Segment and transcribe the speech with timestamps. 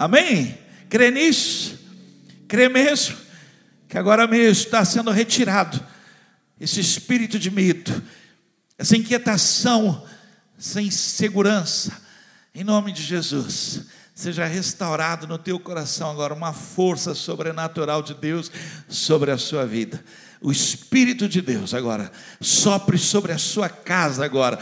[0.00, 0.56] Amém?
[0.88, 1.78] Crê nisso?
[2.48, 3.18] Crê mesmo?
[3.86, 5.78] Que agora mesmo está sendo retirado
[6.58, 8.02] esse espírito de medo,
[8.78, 10.02] essa inquietação,
[10.58, 11.92] essa insegurança,
[12.54, 13.82] em nome de Jesus.
[14.14, 18.50] Seja restaurado no teu coração agora uma força sobrenatural de Deus
[18.88, 20.02] sobre a sua vida.
[20.40, 22.10] O Espírito de Deus agora
[22.40, 24.58] sopre sobre a sua casa agora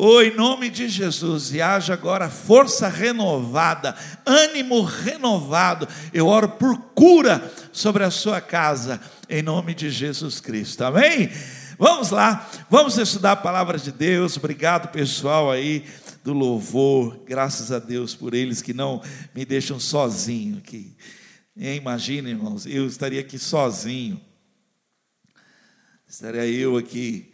[0.00, 5.88] Oh, em nome de Jesus, e haja agora força renovada, ânimo renovado.
[6.14, 10.84] Eu oro por cura sobre a sua casa, em nome de Jesus Cristo.
[10.84, 11.28] Amém?
[11.76, 14.36] Vamos lá, vamos estudar a palavra de Deus.
[14.36, 15.84] Obrigado, pessoal aí
[16.22, 17.24] do louvor.
[17.26, 19.02] Graças a Deus por eles que não
[19.34, 20.96] me deixam sozinho aqui.
[21.56, 24.20] Imagina, irmãos, eu estaria aqui sozinho.
[26.06, 27.27] Estaria eu aqui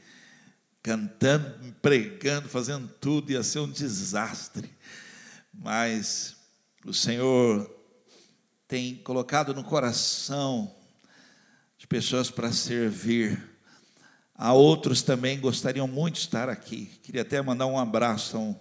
[0.84, 4.70] cantando, pregando, fazendo tudo, ia ser um desastre.
[5.50, 6.36] Mas
[6.84, 7.74] o Senhor
[8.68, 10.76] tem colocado no coração
[11.78, 13.42] de pessoas para servir.
[14.34, 16.86] Há outros também gostariam muito de estar aqui.
[17.02, 18.36] Queria até mandar um abraço.
[18.36, 18.54] Um,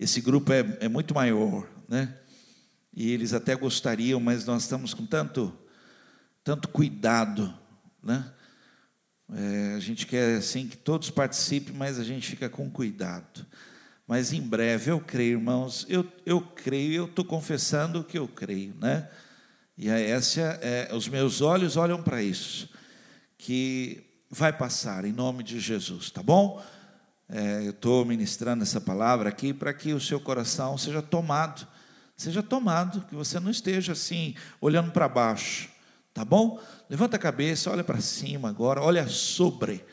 [0.00, 2.12] esse grupo é, é muito maior, né?
[2.92, 5.56] E eles até gostariam, mas nós estamos com tanto,
[6.42, 7.56] tanto cuidado,
[8.02, 8.34] né?
[9.34, 13.46] É, a gente quer assim que todos participem, mas a gente fica com cuidado.
[14.06, 18.26] Mas em breve, eu creio, irmãos, eu, eu creio, eu estou confessando o que eu
[18.26, 19.08] creio, né?
[19.76, 22.68] E essa é, os meus olhos olham para isso,
[23.36, 26.62] que vai passar em nome de Jesus, tá bom?
[27.28, 31.68] É, eu estou ministrando essa palavra aqui para que o seu coração seja tomado,
[32.16, 35.68] seja tomado, que você não esteja assim, olhando para baixo,
[36.18, 36.60] tá bom?
[36.90, 39.84] Levanta a cabeça, olha para cima agora, olha sobre,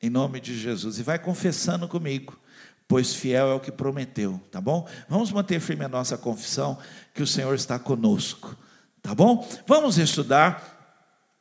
[0.00, 2.40] em nome de Jesus, e vai confessando comigo,
[2.88, 4.88] pois fiel é o que prometeu, tá bom?
[5.10, 6.78] Vamos manter firme a nossa confissão,
[7.12, 8.56] que o Senhor está conosco,
[9.02, 9.46] tá bom?
[9.66, 10.96] Vamos estudar.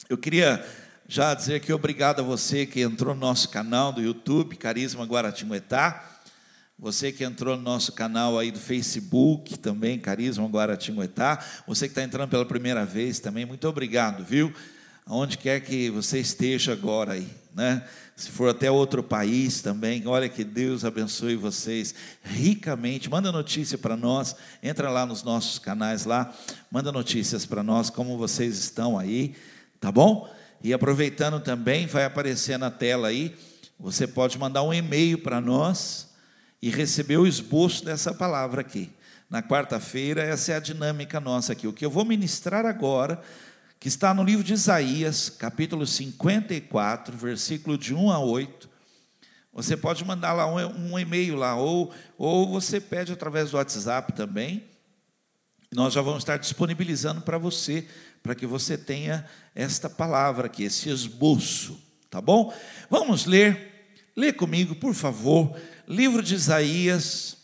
[0.09, 0.61] Eu queria
[1.07, 6.12] já dizer que obrigado a você que entrou no nosso canal do YouTube, Carisma Guaratinguetá.
[6.77, 11.43] Você que entrou no nosso canal aí do Facebook também, Carisma Guaratinguetá.
[11.67, 14.53] Você que está entrando pela primeira vez também, muito obrigado, viu?
[15.05, 17.83] aonde quer que você esteja agora aí, né?
[18.15, 23.09] Se for até outro país também, olha que Deus abençoe vocês ricamente.
[23.09, 26.33] Manda notícia para nós, entra lá nos nossos canais lá,
[26.71, 29.35] manda notícias para nós como vocês estão aí,
[29.79, 30.31] tá bom?
[30.63, 33.35] E aproveitando também, vai aparecer na tela aí,
[33.79, 36.12] você pode mandar um e-mail para nós
[36.63, 38.89] e receber o esboço dessa palavra aqui.
[39.29, 41.67] Na quarta-feira, essa é a dinâmica nossa aqui.
[41.67, 43.21] O que eu vou ministrar agora
[43.81, 48.69] que está no livro de Isaías, capítulo 54, versículo de 1 a 8.
[49.51, 54.13] Você pode mandar lá um, um e-mail lá, ou, ou você pede através do WhatsApp
[54.13, 54.63] também.
[55.69, 57.85] Nós já vamos estar disponibilizando para você,
[58.21, 61.77] para que você tenha esta palavra aqui, esse esboço,
[62.09, 62.53] tá bom?
[62.89, 63.72] Vamos ler,
[64.15, 65.55] lê comigo, por favor,
[65.87, 67.37] livro de Isaías.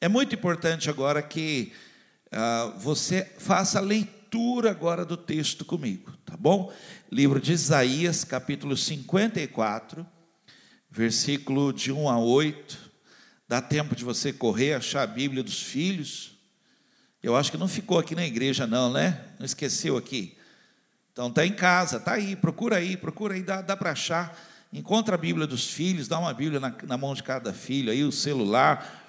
[0.00, 1.72] É muito importante agora que
[2.30, 6.72] ah, você faça a leitura agora do texto comigo, tá bom?
[7.10, 10.06] Livro de Isaías, capítulo 54,
[10.90, 12.92] versículo de 1 a 8.
[13.48, 16.32] Dá tempo de você correr, achar a Bíblia dos filhos.
[17.22, 19.24] Eu acho que não ficou aqui na igreja, não, né?
[19.38, 20.36] Não esqueceu aqui.
[21.12, 24.36] Então está em casa, está aí, procura aí, procura aí, dá, dá para achar.
[24.74, 28.02] Encontra a Bíblia dos filhos, dá uma Bíblia na, na mão de cada filho aí,
[28.02, 29.04] o celular,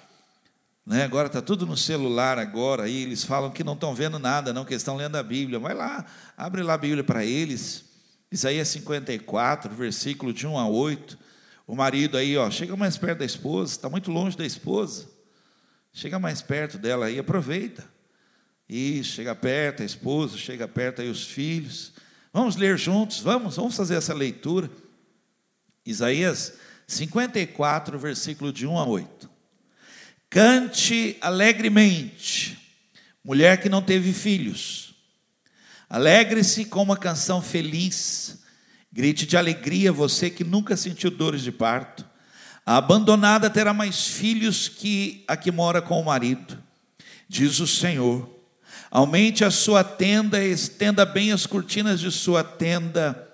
[0.86, 1.02] né?
[1.02, 4.64] Agora está tudo no celular agora, aí eles falam que não estão vendo nada, não,
[4.64, 5.58] que estão lendo a Bíblia.
[5.58, 6.06] Vai lá,
[6.36, 7.84] abre lá a Bíblia para eles.
[8.30, 11.18] Isaías 54, versículo de 1 a 8.
[11.66, 15.08] O marido aí, ó, chega mais perto da esposa, está muito longe da esposa.
[15.92, 17.84] Chega mais perto dela aí, aproveita.
[18.68, 21.92] Isso, chega perto a esposa, chega perto aí os filhos.
[22.32, 24.70] Vamos ler juntos, vamos, vamos fazer essa leitura.
[25.86, 26.54] Isaías
[26.88, 29.30] 54, versículo de 1 a 8.
[30.28, 32.58] Cante alegremente,
[33.24, 34.94] mulher que não teve filhos.
[35.88, 38.38] Alegre-se com uma canção feliz.
[38.92, 42.04] Grite de alegria você que nunca sentiu dores de parto.
[42.64, 46.60] A abandonada terá mais filhos que a que mora com o marido.
[47.28, 48.28] Diz o Senhor:
[48.90, 53.25] Aumente a sua tenda, estenda bem as cortinas de sua tenda,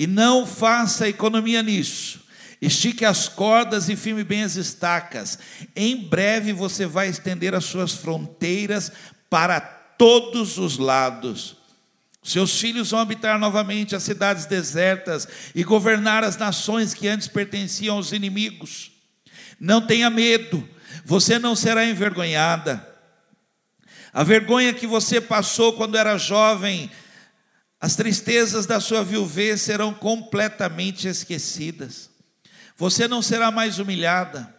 [0.00, 2.20] e não faça economia nisso
[2.60, 5.38] Estique as cordas e firme bem as estacas.
[5.74, 8.92] Em breve você vai estender as suas fronteiras
[9.30, 11.56] para todos os lados.
[12.22, 17.96] Seus filhos vão habitar novamente as cidades desertas e governar as nações que antes pertenciam
[17.96, 18.90] aos inimigos.
[19.58, 20.68] Não tenha medo,
[21.02, 22.86] você não será envergonhada.
[24.12, 26.90] A vergonha que você passou quando era jovem,
[27.80, 32.10] as tristezas da sua viuvez serão completamente esquecidas.
[32.76, 34.54] Você não será mais humilhada,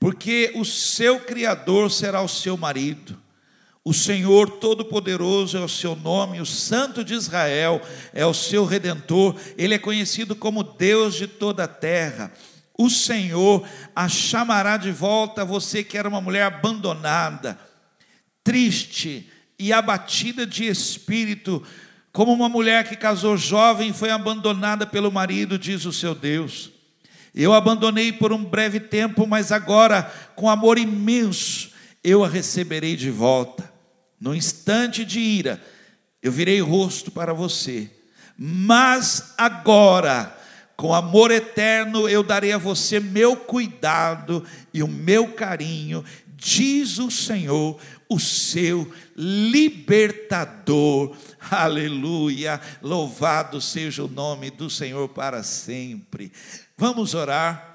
[0.00, 3.20] porque o seu Criador será o seu marido.
[3.84, 7.82] O Senhor Todo-Poderoso é o seu nome, o Santo de Israel
[8.14, 12.32] é o seu redentor, ele é conhecido como Deus de toda a terra.
[12.78, 17.58] O Senhor a chamará de volta, você que era uma mulher abandonada,
[18.42, 21.62] triste e abatida de espírito,
[22.12, 26.70] como uma mulher que casou jovem foi abandonada pelo marido, diz o seu Deus.
[27.34, 30.02] Eu abandonei por um breve tempo, mas agora,
[30.36, 31.70] com amor imenso,
[32.04, 33.72] eu a receberei de volta.
[34.20, 35.60] No instante de ira,
[36.22, 37.90] eu virei rosto para você,
[38.36, 40.36] mas agora,
[40.76, 46.04] com amor eterno, eu darei a você meu cuidado e o meu carinho,
[46.36, 47.78] diz o Senhor,
[48.12, 49.96] o seu libertador.
[51.50, 52.60] Aleluia!
[52.80, 56.32] Louvado seja o nome do Senhor para sempre.
[56.76, 57.70] Vamos orar.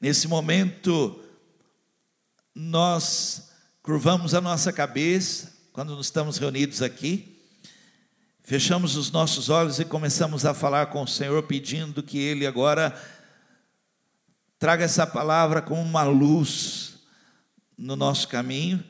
[0.00, 1.20] Nesse momento,
[2.54, 3.50] nós
[3.82, 7.40] curvamos a nossa cabeça quando estamos reunidos aqui,
[8.42, 12.94] fechamos os nossos olhos e começamos a falar com o Senhor, pedindo que Ele agora
[14.58, 16.96] traga essa palavra como uma luz
[17.78, 18.84] no nosso caminho,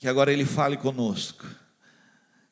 [0.00, 1.46] que agora Ele fale conosco.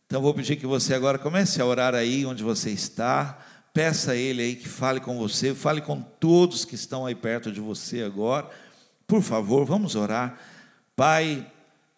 [0.06, 3.39] Então vou pedir que você agora comece a orar aí onde você está,
[3.73, 7.50] peça a Ele aí que fale com você, fale com todos que estão aí perto
[7.50, 8.49] de você agora.
[9.06, 10.39] Por favor, vamos orar.
[10.95, 11.50] Pai,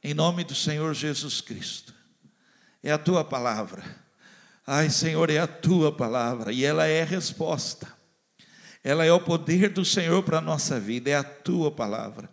[0.04, 1.92] em nome do Senhor Jesus Cristo.
[2.80, 3.82] É a tua palavra.
[4.64, 7.88] Ai, Senhor, é a tua palavra e ela é resposta.
[8.84, 12.30] Ela é o poder do Senhor para a nossa vida, é a tua palavra.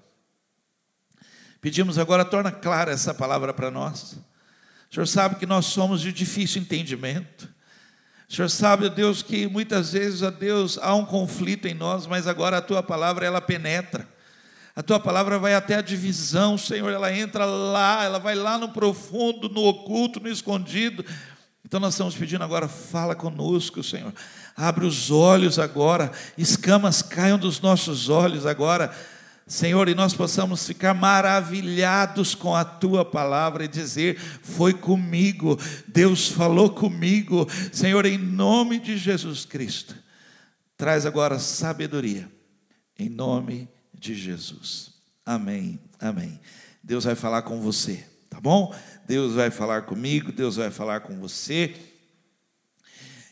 [1.60, 4.14] Pedimos agora, torna clara essa palavra para nós.
[4.90, 7.50] O Senhor sabe que nós somos de difícil entendimento.
[8.30, 12.28] O Senhor sabe, Deus, que muitas vezes, ó Deus, há um conflito em nós, mas
[12.28, 14.08] agora a tua palavra ela penetra.
[14.76, 18.70] A tua palavra vai até a divisão, Senhor, ela entra lá, ela vai lá no
[18.70, 21.04] profundo, no oculto, no escondido.
[21.66, 24.14] Então nós estamos pedindo agora, fala conosco, Senhor.
[24.56, 28.96] Abre os olhos agora, escamas caiam dos nossos olhos agora.
[29.48, 35.58] Senhor, e nós possamos ficar maravilhados com a tua palavra e dizer: Foi comigo,
[35.88, 39.96] Deus falou comigo, Senhor, em nome de Jesus Cristo.
[40.76, 42.30] Traz agora sabedoria,
[43.00, 44.92] em nome de Jesus.
[45.26, 46.38] Amém, amém.
[46.84, 48.76] Deus vai falar com você, tá bom?
[49.08, 51.74] Deus vai falar comigo, Deus vai falar com você.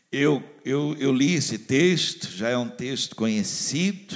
[0.10, 4.16] Eu, eu, eu li esse texto, já é um texto conhecido,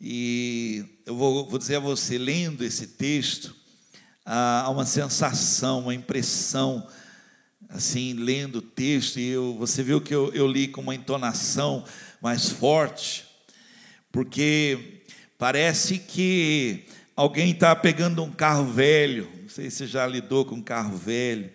[0.00, 3.54] e eu vou, vou dizer a você, lendo esse texto,
[4.24, 6.86] há uma sensação, uma impressão,
[7.68, 11.84] assim, lendo o texto, e eu, você viu que eu, eu li com uma entonação
[12.20, 13.26] mais forte,
[14.10, 15.00] porque
[15.40, 16.84] Parece que
[17.16, 19.26] alguém está pegando um carro velho.
[19.40, 21.50] Não sei se já lidou com um carro velho.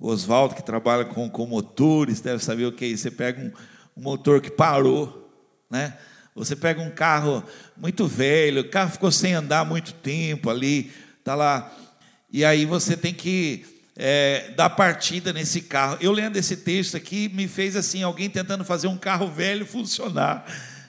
[0.00, 3.02] O Oswaldo, que trabalha com, com motores, deve saber o que é isso.
[3.02, 3.52] Você pega um,
[3.94, 5.30] um motor que parou,
[5.70, 5.98] né?
[6.34, 7.44] Você pega um carro
[7.76, 11.72] muito velho, o carro ficou sem andar muito tempo ali, está lá.
[12.32, 13.64] E aí você tem que
[13.96, 15.96] é, dar partida nesse carro.
[16.00, 20.44] Eu lendo esse texto aqui, me fez assim, alguém tentando fazer um carro velho funcionar.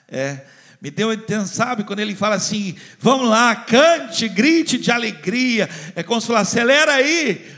[0.08, 0.40] É,
[0.80, 5.68] me deu a sabe, quando ele fala assim, vamos lá, cante, grite de alegria.
[5.94, 7.54] É como se falar, acelera aí.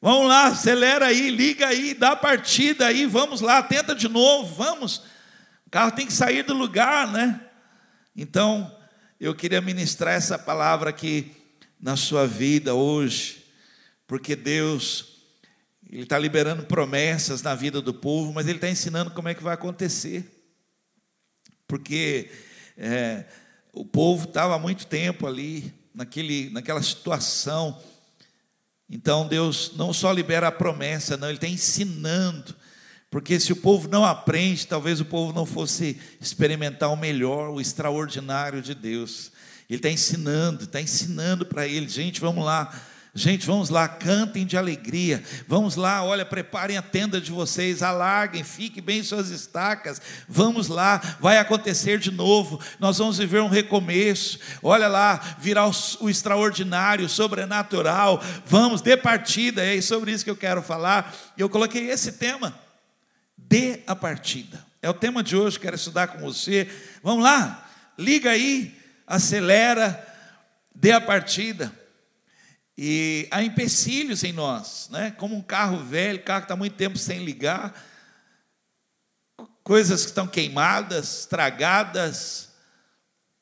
[0.00, 5.02] Vamos lá, acelera aí, liga aí, dá partida aí, vamos lá, tenta de novo, vamos.
[5.74, 7.40] Carro tem que sair do lugar, né?
[8.14, 8.72] Então,
[9.18, 11.32] eu queria ministrar essa palavra aqui
[11.80, 13.44] na sua vida hoje,
[14.06, 15.16] porque Deus,
[15.90, 19.42] Ele está liberando promessas na vida do povo, mas Ele está ensinando como é que
[19.42, 20.30] vai acontecer
[21.66, 22.30] porque
[22.76, 23.24] é,
[23.72, 27.82] o povo estava há muito tempo ali, naquele, naquela situação.
[28.88, 32.54] Então Deus não só libera a promessa, não, Ele está ensinando.
[33.14, 37.60] Porque se o povo não aprende, talvez o povo não fosse experimentar o melhor, o
[37.60, 39.30] extraordinário de Deus.
[39.70, 42.74] Ele está ensinando, está ensinando para ele, gente, vamos lá
[43.16, 45.22] Gente, vamos lá, cantem de alegria.
[45.46, 50.02] Vamos lá, olha, preparem a tenda de vocês, alarguem, fiquem bem suas estacas.
[50.28, 52.58] Vamos lá, vai acontecer de novo.
[52.80, 54.40] Nós vamos viver um recomeço.
[54.60, 58.20] Olha lá, virá o, o extraordinário, o sobrenatural.
[58.44, 59.64] Vamos, dê partida.
[59.64, 61.14] É sobre isso que eu quero falar.
[61.38, 62.63] Eu coloquei esse tema.
[63.36, 64.64] Dê a partida.
[64.80, 66.68] É o tema de hoje, quero estudar com você.
[67.02, 70.06] Vamos lá, liga aí, acelera,
[70.74, 71.72] dê a partida.
[72.76, 75.12] E há empecilhos em nós, né?
[75.12, 77.72] como um carro velho, carro que está muito tempo sem ligar,
[79.62, 82.52] coisas que estão queimadas, estragadas,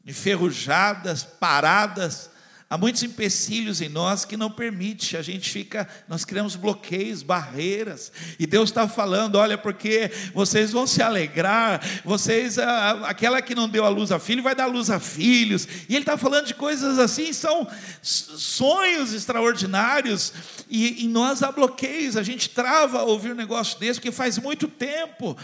[0.04, 2.30] enferrujadas, paradas.
[2.73, 8.11] Há muitos empecilhos em nós que não permite, a gente fica, nós criamos bloqueios, barreiras,
[8.38, 13.85] e Deus está falando: olha, porque vocês vão se alegrar, vocês, aquela que não deu
[13.85, 16.99] a luz a filho, vai dar luz a filhos, e Ele está falando de coisas
[16.99, 17.69] assim, são
[18.00, 20.33] sonhos extraordinários,
[20.67, 24.67] e em nós há bloqueios, a gente trava ouvir um negócio desse, porque faz muito
[24.67, 25.37] tempo,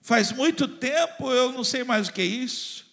[0.00, 2.83] faz muito tempo eu não sei mais o que é isso.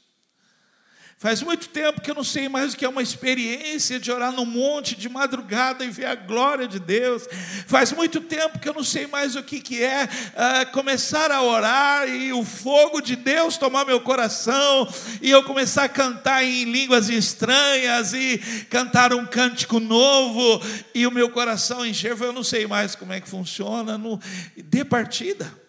[1.22, 4.32] Faz muito tempo que eu não sei mais o que é uma experiência de orar
[4.32, 7.28] no monte de madrugada e ver a glória de Deus.
[7.68, 11.44] Faz muito tempo que eu não sei mais o que, que é uh, começar a
[11.44, 16.64] orar e o fogo de Deus tomar meu coração e eu começar a cantar em
[16.64, 18.40] línguas estranhas e
[18.72, 20.60] cantar um cântico novo
[20.92, 22.20] e o meu coração encher.
[22.20, 23.96] Eu não sei mais como é que funciona.
[23.96, 24.20] No...
[24.58, 25.62] Dê partida.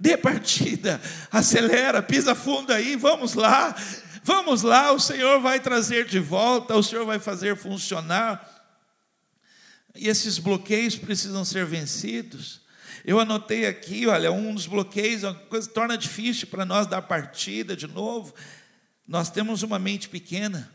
[0.00, 1.00] Dê partida,
[1.30, 3.72] acelera, pisa fundo aí, vamos lá.
[4.22, 8.48] Vamos lá, o Senhor vai trazer de volta, o Senhor vai fazer funcionar.
[9.94, 12.60] E esses bloqueios precisam ser vencidos.
[13.04, 17.02] Eu anotei aqui, olha, um dos bloqueios, uma coisa que torna difícil para nós dar
[17.02, 18.32] partida de novo.
[19.08, 20.72] Nós temos uma mente pequena,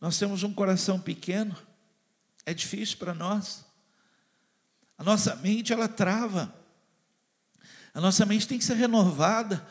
[0.00, 1.56] nós temos um coração pequeno,
[2.46, 3.64] é difícil para nós.
[4.96, 6.54] A nossa mente, ela trava,
[7.92, 9.66] a nossa mente tem que ser renovada.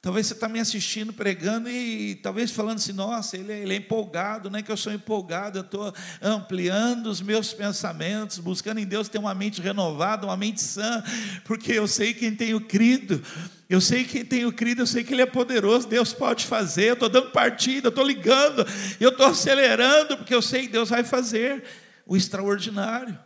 [0.00, 3.76] Talvez você está me assistindo pregando e talvez falando assim, nossa, ele é, ele é
[3.76, 8.86] empolgado, não é que eu sou empolgado, eu estou ampliando os meus pensamentos, buscando em
[8.86, 11.02] Deus ter uma mente renovada, uma mente sã,
[11.44, 13.20] porque eu sei quem tenho crido,
[13.68, 16.94] eu sei quem tenho crido, eu sei que Ele é poderoso, Deus pode fazer, eu
[16.94, 18.64] estou dando partida, eu estou ligando,
[19.00, 21.64] eu estou acelerando, porque eu sei que Deus vai fazer
[22.06, 23.18] o extraordinário.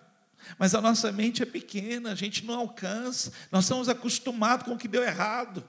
[0.58, 4.78] Mas a nossa mente é pequena, a gente não alcança, nós estamos acostumados com o
[4.78, 5.62] que deu errado.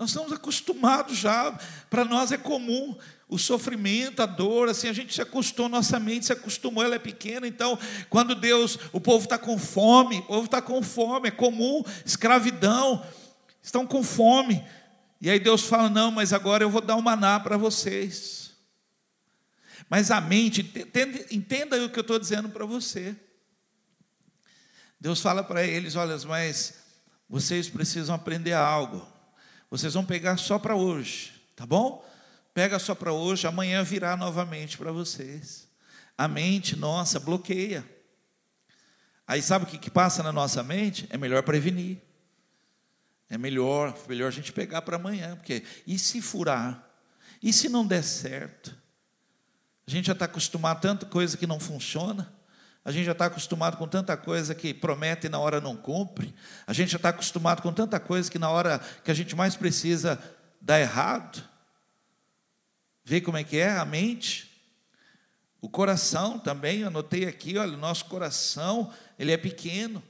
[0.00, 1.52] Nós estamos acostumados já,
[1.90, 2.96] para nós é comum
[3.28, 6.98] o sofrimento, a dor, assim, a gente se acostumou, nossa mente se acostumou, ela é
[6.98, 7.78] pequena, então,
[8.08, 13.04] quando Deus, o povo está com fome, o povo está com fome, é comum, escravidão,
[13.62, 14.64] estão com fome,
[15.20, 18.52] e aí Deus fala: não, mas agora eu vou dar um maná para vocês.
[19.86, 23.14] Mas a mente, entenda, entenda o que eu estou dizendo para você.
[24.98, 26.78] Deus fala para eles: olha, mas
[27.28, 29.19] vocês precisam aprender algo.
[29.70, 32.04] Vocês vão pegar só para hoje, tá bom?
[32.52, 35.68] Pega só para hoje, amanhã virá novamente para vocês.
[36.18, 37.88] A mente nossa bloqueia.
[39.26, 41.06] Aí sabe o que, que passa na nossa mente?
[41.08, 41.98] É melhor prevenir.
[43.28, 46.84] É melhor, melhor a gente pegar para amanhã, porque e se furar?
[47.40, 48.76] E se não der certo?
[49.86, 52.32] A gente já está acostumado a tanta coisa que não funciona.
[52.84, 56.34] A gente já está acostumado com tanta coisa que promete e na hora não cumpre.
[56.66, 59.54] A gente já está acostumado com tanta coisa que na hora que a gente mais
[59.54, 60.18] precisa
[60.60, 61.46] dá errado.
[63.04, 64.50] Vê como é que é a mente.
[65.60, 70.02] O coração também, anotei aqui, olha, o nosso coração, ele é pequeno.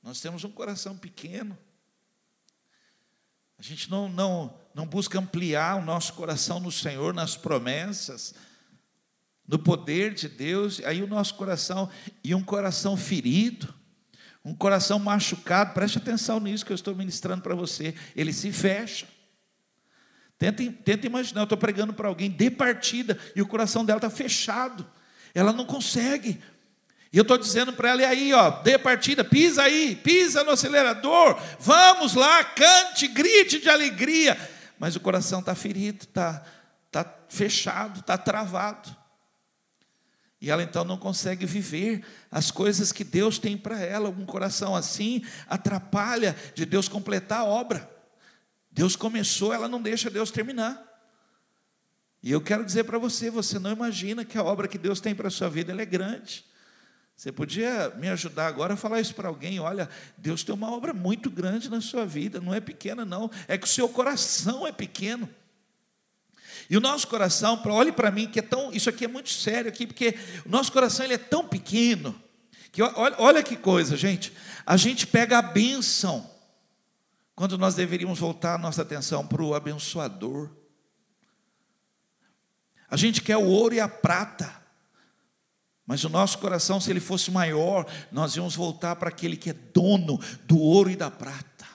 [0.00, 1.58] Nós temos um coração pequeno.
[3.58, 8.32] A gente não, não, não busca ampliar o nosso coração no Senhor, nas promessas
[9.48, 11.88] no poder de Deus, aí o nosso coração,
[12.22, 13.72] e um coração ferido,
[14.44, 19.06] um coração machucado, preste atenção nisso que eu estou ministrando para você, ele se fecha.
[20.38, 24.10] Tenta, tenta imaginar, eu estou pregando para alguém de partida e o coração dela está
[24.10, 24.86] fechado,
[25.34, 26.40] ela não consegue.
[27.12, 30.50] E eu estou dizendo para ela, e aí, ó, dê partida, pisa aí, pisa no
[30.50, 34.36] acelerador, vamos lá, cante, grite de alegria.
[34.78, 36.44] Mas o coração está ferido, está
[36.90, 38.94] tá fechado, está travado.
[40.40, 44.10] E ela então não consegue viver as coisas que Deus tem para ela.
[44.10, 47.90] Um coração assim atrapalha de Deus completar a obra.
[48.70, 50.84] Deus começou, ela não deixa Deus terminar.
[52.22, 55.14] E eu quero dizer para você, você não imagina que a obra que Deus tem
[55.14, 56.44] para a sua vida é grande.
[57.16, 59.58] Você podia me ajudar agora a falar isso para alguém?
[59.58, 59.88] Olha,
[60.18, 63.30] Deus tem uma obra muito grande na sua vida, não é pequena, não.
[63.48, 65.26] É que o seu coração é pequeno.
[66.68, 69.68] E o nosso coração, olhe para mim, que é tão, isso aqui é muito sério
[69.68, 72.20] aqui, porque o nosso coração ele é tão pequeno,
[72.72, 74.32] que olha, olha que coisa, gente.
[74.64, 76.28] A gente pega a bênção,
[77.34, 80.50] quando nós deveríamos voltar a nossa atenção para o abençoador.
[82.88, 84.50] A gente quer o ouro e a prata,
[85.86, 89.52] mas o nosso coração, se ele fosse maior, nós íamos voltar para aquele que é
[89.52, 91.66] dono do ouro e da prata.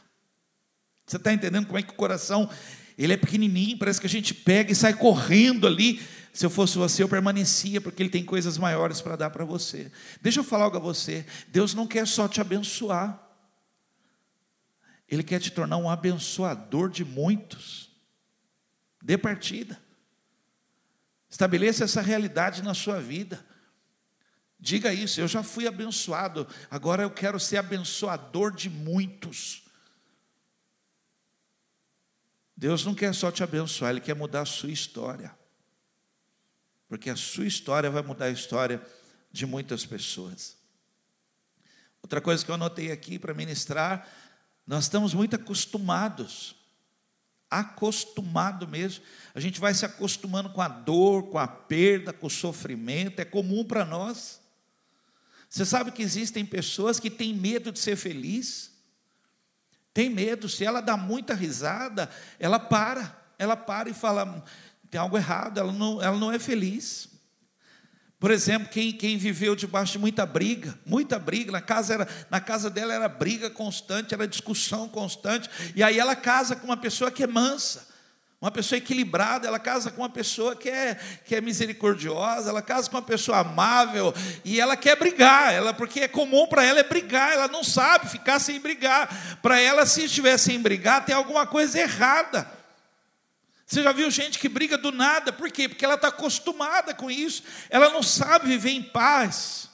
[1.05, 2.49] Você está entendendo como é que o coração
[2.97, 5.99] ele é pequenininho, parece que a gente pega e sai correndo ali
[6.33, 9.91] se eu fosse você, eu permanecia, porque Ele tem coisas maiores para dar para você.
[10.21, 13.21] Deixa eu falar algo a você: Deus não quer só te abençoar,
[15.09, 17.89] Ele quer te tornar um abençoador de muitos.
[19.03, 19.81] Dê partida,
[21.29, 23.43] estabeleça essa realidade na sua vida.
[24.59, 29.63] Diga isso, eu já fui abençoado, agora eu quero ser abençoador de muitos.
[32.61, 35.35] Deus não quer só te abençoar, Ele quer mudar a sua história.
[36.87, 38.79] Porque a sua história vai mudar a história
[39.31, 40.55] de muitas pessoas.
[42.03, 44.07] Outra coisa que eu anotei aqui para ministrar,
[44.67, 46.55] nós estamos muito acostumados,
[47.49, 49.03] acostumado mesmo.
[49.33, 53.25] A gente vai se acostumando com a dor, com a perda, com o sofrimento, é
[53.25, 54.39] comum para nós.
[55.49, 58.70] Você sabe que existem pessoas que têm medo de ser feliz?
[59.93, 64.43] Tem medo, se ela dá muita risada, ela para, ela para e fala:
[64.89, 67.09] tem algo errado, ela não, ela não é feliz.
[68.19, 72.39] Por exemplo, quem, quem viveu debaixo de muita briga, muita briga, na casa, era, na
[72.39, 77.09] casa dela era briga constante, era discussão constante, e aí ela casa com uma pessoa
[77.09, 77.87] que é mansa,
[78.41, 82.89] uma pessoa equilibrada, ela casa com uma pessoa que é, que é misericordiosa, ela casa
[82.89, 84.11] com uma pessoa amável,
[84.43, 88.09] e ela quer brigar, ela, porque é comum para ela é brigar, ela não sabe
[88.09, 89.37] ficar sem brigar.
[89.43, 92.51] Para ela, se estiver sem brigar, tem alguma coisa errada.
[93.63, 95.69] Você já viu gente que briga do nada, por quê?
[95.69, 99.69] Porque ela está acostumada com isso, ela não sabe viver em paz.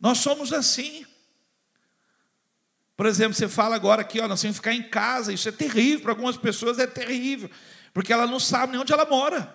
[0.00, 1.06] Nós somos assim.
[2.96, 5.52] Por exemplo, você fala agora aqui, ó, nós temos que ficar em casa, isso é
[5.52, 7.50] terrível, para algumas pessoas é terrível,
[7.92, 9.54] porque ela não sabe nem onde ela mora.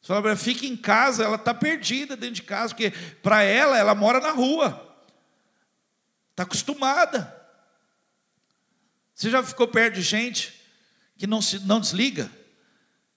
[0.00, 2.90] Você fala, fica em casa, ela está perdida dentro de casa, porque
[3.22, 4.96] para ela, ela mora na rua,
[6.30, 7.36] está acostumada.
[9.14, 10.64] Você já ficou perto de gente
[11.18, 12.30] que não, se, não desliga?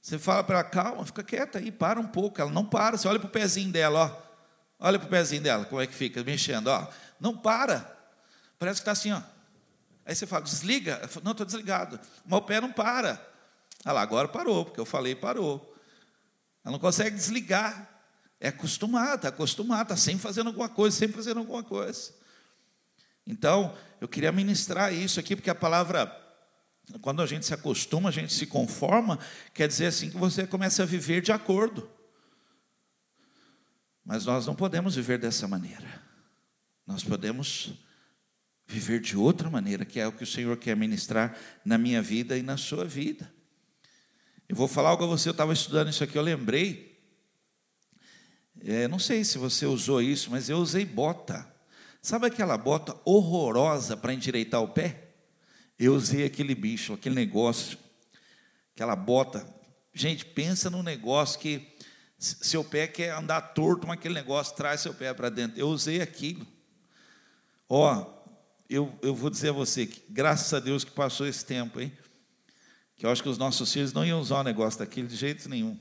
[0.02, 2.42] Você fala para ela, calma, fica quieta aí, para um pouco.
[2.42, 4.32] Ela não para, você olha para o pezinho dela, ó.
[4.88, 6.88] Olha para o pezinho dela, como é que fica, mexendo, ó.
[7.20, 8.01] Não para.
[8.62, 9.20] Parece que está assim, ó.
[10.06, 11.08] Aí você fala, desliga.
[11.08, 12.00] Falo, não, estou desligado.
[12.24, 13.20] Mas o pé não para.
[13.84, 15.76] Ah lá, agora parou, porque eu falei, parou.
[16.64, 17.90] Ela não consegue desligar.
[18.40, 22.14] É acostumada, está acostumada, está sempre fazendo alguma coisa, sempre fazendo alguma coisa.
[23.26, 26.16] Então, eu queria ministrar isso aqui, porque a palavra,
[27.02, 29.18] quando a gente se acostuma, a gente se conforma,
[29.56, 31.90] quer dizer assim que você começa a viver de acordo.
[34.06, 36.00] Mas nós não podemos viver dessa maneira.
[36.86, 37.74] Nós podemos
[38.72, 42.38] viver de outra maneira, que é o que o Senhor quer ministrar na minha vida
[42.38, 43.32] e na sua vida.
[44.48, 47.00] Eu vou falar algo a você, eu estava estudando isso aqui, eu lembrei.
[48.64, 51.46] É, não sei se você usou isso, mas eu usei bota.
[52.02, 55.10] Sabe aquela bota horrorosa para endireitar o pé?
[55.78, 57.78] Eu usei aquele bicho, aquele negócio,
[58.74, 59.46] aquela bota.
[59.94, 61.76] Gente, pensa num negócio que
[62.18, 65.60] seu pé quer andar torto, mas aquele negócio traz seu pé para dentro.
[65.60, 66.46] Eu usei aquilo.
[67.68, 68.21] Ó,
[68.72, 71.92] eu, eu vou dizer a você que, graças a Deus que passou esse tempo, hein?
[72.96, 75.50] Que eu acho que os nossos filhos não iam usar o negócio daquilo de jeito
[75.50, 75.78] nenhum.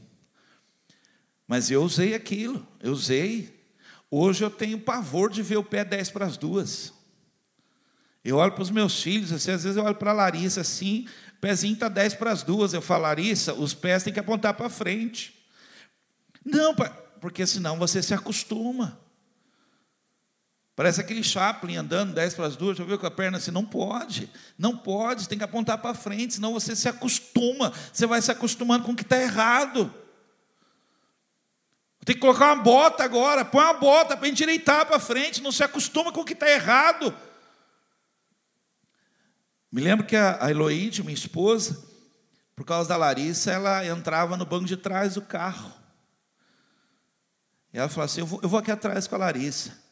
[1.46, 3.64] Mas eu usei aquilo, eu usei.
[4.11, 6.92] Hoje eu tenho pavor de ver o pé 10 para as duas.
[8.24, 11.07] Eu olho para os meus filhos, assim, às vezes eu olho para a Larissa assim,
[11.40, 12.74] pezinho está 10 para as duas.
[12.74, 15.40] Eu falo, Larissa, os pés têm que apontar para frente.
[16.44, 16.74] Não,
[17.20, 18.98] porque senão você se acostuma.
[20.81, 23.51] Parece aquele Chaplin andando 10 para as duas, já viu com a perna assim?
[23.51, 28.23] Não pode, não pode, tem que apontar para frente, senão você se acostuma, você vai
[28.23, 29.93] se acostumando com o que está errado.
[32.03, 35.62] Tem que colocar uma bota agora, põe uma bota para endireitar para frente, não se
[35.62, 37.14] acostuma com o que está errado.
[39.71, 41.79] Me lembro que a Eloíde, minha esposa,
[42.57, 45.75] por causa da Larissa, ela entrava no banco de trás do carro.
[47.71, 49.89] E ela falou assim: Eu vou, eu vou aqui atrás com a Larissa.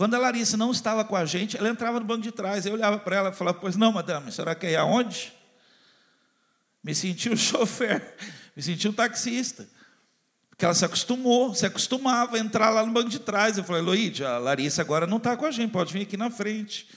[0.00, 2.64] Quando a Larissa não estava com a gente, ela entrava no banco de trás.
[2.64, 5.30] Eu olhava para ela e falava: Pois não, madame, senhora quer ir aonde?
[6.82, 8.16] Me senti um chofer,
[8.56, 9.68] me senti um taxista.
[10.48, 13.58] Porque ela se acostumou, se acostumava a entrar lá no banco de trás.
[13.58, 16.30] Eu falei: Loide, a Larissa agora não está com a gente, pode vir aqui na
[16.30, 16.88] frente.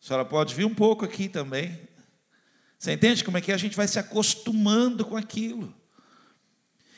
[0.00, 1.76] A senhora pode vir um pouco aqui também.
[2.78, 5.74] Você entende como é que a gente vai se acostumando com aquilo?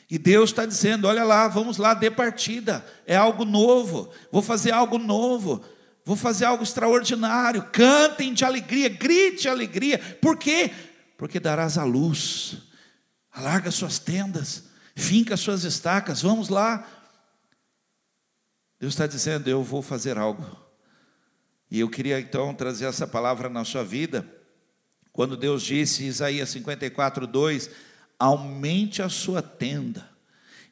[0.09, 4.71] E Deus está dizendo: olha lá, vamos lá, dê partida, é algo novo, vou fazer
[4.71, 5.63] algo novo,
[6.03, 7.69] vou fazer algo extraordinário.
[7.71, 10.71] Cantem de alegria, grite de alegria, por quê?
[11.17, 12.57] Porque darás a luz,
[13.31, 14.63] alarga suas tendas,
[14.95, 16.87] finca suas estacas, vamos lá.
[18.79, 20.67] Deus está dizendo: eu vou fazer algo.
[21.69, 24.25] E eu queria então trazer essa palavra na sua vida,
[25.11, 27.69] quando Deus disse, Isaías 54, 2:
[28.19, 30.09] aumente a sua tenda,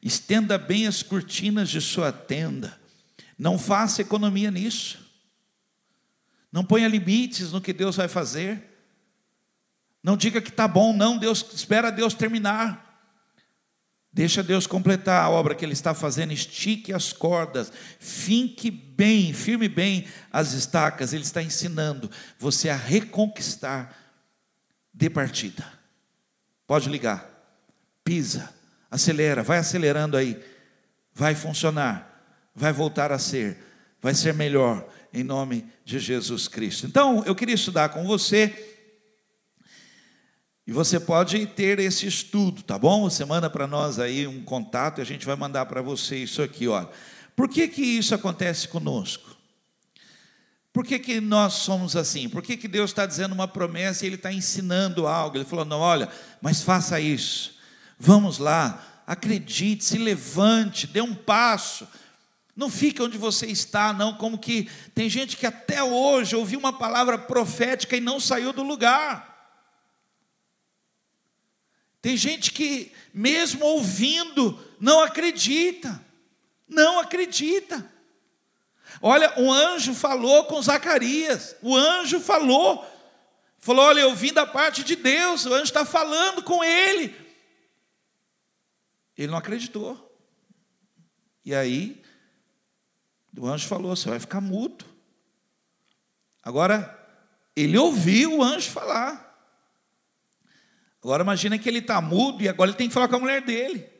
[0.02, 2.78] estenda bem as cortinas de sua tenda,
[3.38, 4.98] não faça economia nisso,
[6.52, 8.62] não ponha limites no que Deus vai fazer,
[10.02, 12.86] não diga que está bom, não, Deus espera Deus terminar.
[14.10, 19.68] Deixa Deus completar a obra que Ele está fazendo, estique as cordas, finque bem, firme
[19.68, 21.12] bem as estacas.
[21.12, 23.96] Ele está ensinando você a reconquistar
[24.92, 25.64] de partida.
[26.66, 27.37] Pode ligar,
[28.08, 28.48] pisa,
[28.90, 30.42] acelera, vai acelerando aí,
[31.12, 33.58] vai funcionar, vai voltar a ser,
[34.00, 36.86] vai ser melhor, em nome de Jesus Cristo.
[36.86, 38.78] Então, eu queria estudar com você
[40.66, 43.10] e você pode ter esse estudo, tá bom?
[43.10, 46.40] Você manda para nós aí um contato e a gente vai mandar para você isso
[46.40, 46.86] aqui, ó.
[47.36, 49.36] Por que, que isso acontece conosco?
[50.72, 52.26] Por que, que nós somos assim?
[52.26, 55.36] Por que, que Deus está dizendo uma promessa e Ele está ensinando algo?
[55.36, 56.08] Ele falou: não, olha,
[56.40, 57.57] mas faça isso.
[57.98, 61.88] Vamos lá, acredite, se levante, dê um passo.
[62.54, 66.72] Não fique onde você está, não, como que tem gente que até hoje ouviu uma
[66.72, 69.28] palavra profética e não saiu do lugar.
[72.00, 76.00] Tem gente que, mesmo ouvindo, não acredita.
[76.68, 77.84] Não acredita.
[79.02, 81.56] Olha, um anjo falou com Zacarias.
[81.62, 82.86] O anjo falou.
[83.58, 85.44] Falou: Olha, eu vim da parte de Deus.
[85.44, 87.14] O anjo está falando com ele.
[89.18, 90.16] Ele não acreditou.
[91.44, 92.00] E aí,
[93.36, 94.84] o anjo falou: Você vai ficar mudo.
[96.40, 96.94] Agora,
[97.56, 99.26] ele ouviu o anjo falar.
[101.02, 103.42] Agora imagina que ele está mudo e agora ele tem que falar com a mulher
[103.42, 103.90] dele.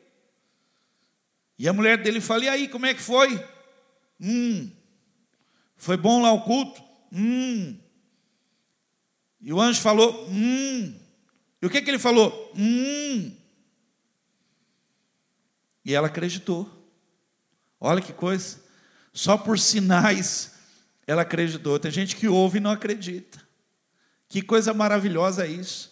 [1.57, 3.45] E a mulher dele fala: E aí, como é que foi?
[4.21, 4.71] Hum,
[5.75, 6.81] foi bom lá o culto?
[7.11, 7.77] Hum.
[9.41, 10.97] E o anjo falou: Hum.
[11.61, 12.53] E o que, que ele falou?
[12.55, 13.38] Hum.
[15.89, 16.69] E ela acreditou.
[17.81, 18.57] Olha que coisa.
[19.11, 20.51] Só por sinais
[21.07, 21.79] ela acreditou.
[21.79, 23.41] Tem gente que ouve e não acredita.
[24.27, 25.91] Que coisa maravilhosa é isso.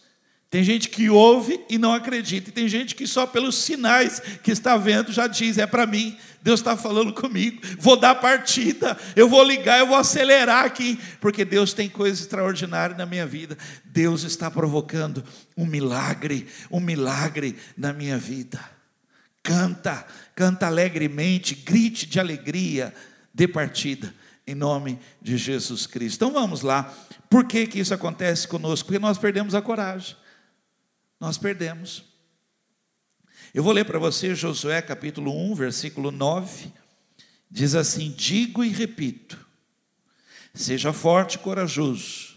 [0.52, 4.52] Tem gente que ouve e não acredita, e tem gente que só pelos sinais que
[4.52, 9.28] está vendo já diz: é para mim, Deus está falando comigo, vou dar partida, eu
[9.28, 13.58] vou ligar, eu vou acelerar aqui, porque Deus tem coisas extraordinárias na minha vida.
[13.84, 15.24] Deus está provocando
[15.58, 18.77] um milagre, um milagre na minha vida.
[19.48, 20.06] Canta,
[20.36, 22.94] canta alegremente, grite de alegria,
[23.34, 24.14] dê partida,
[24.46, 26.18] em nome de Jesus Cristo.
[26.18, 26.94] Então vamos lá,
[27.30, 28.88] por que, que isso acontece conosco?
[28.88, 30.18] Porque nós perdemos a coragem
[31.20, 32.04] nós perdemos.
[33.54, 36.72] Eu vou ler para você Josué capítulo 1, versículo 9.
[37.50, 39.44] Diz assim: Digo e repito,
[40.54, 42.36] seja forte e corajoso,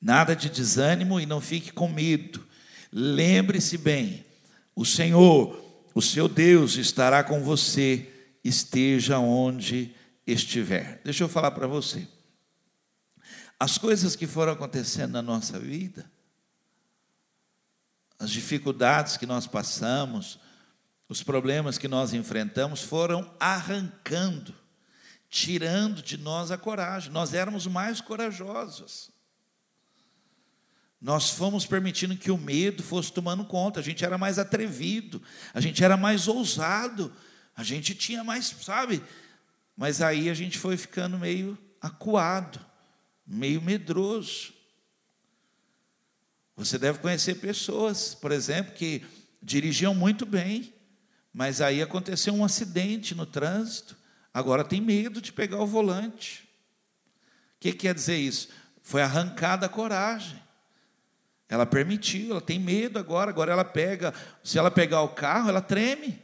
[0.00, 2.46] nada de desânimo e não fique com medo.
[2.92, 4.24] Lembre-se bem,
[4.74, 8.08] o Senhor, o seu Deus, estará com você,
[8.44, 9.94] esteja onde
[10.26, 11.00] estiver.
[11.04, 12.06] Deixa eu falar para você.
[13.58, 16.10] As coisas que foram acontecendo na nossa vida,
[18.18, 20.38] as dificuldades que nós passamos,
[21.08, 24.54] os problemas que nós enfrentamos foram arrancando,
[25.28, 27.10] tirando de nós a coragem.
[27.10, 29.10] Nós éramos mais corajosos.
[31.00, 35.22] Nós fomos permitindo que o medo fosse tomando conta, a gente era mais atrevido,
[35.54, 37.10] a gente era mais ousado,
[37.56, 39.02] a gente tinha mais, sabe?
[39.74, 42.60] Mas aí a gente foi ficando meio acuado,
[43.26, 44.52] meio medroso.
[46.54, 49.02] Você deve conhecer pessoas, por exemplo, que
[49.42, 50.74] dirigiam muito bem,
[51.32, 53.96] mas aí aconteceu um acidente no trânsito,
[54.34, 56.46] agora tem medo de pegar o volante.
[57.56, 58.50] O que quer dizer isso?
[58.82, 60.49] Foi arrancada a coragem.
[61.50, 65.60] Ela permitiu, ela tem medo agora, agora ela pega, se ela pegar o carro, ela
[65.60, 66.22] treme.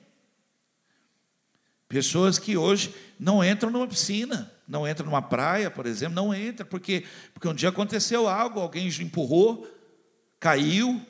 [1.89, 6.65] Pessoas que hoje não entram numa piscina, não entram numa praia, por exemplo, não entram,
[6.69, 9.69] porque, porque um dia aconteceu algo, alguém empurrou,
[10.39, 11.05] caiu,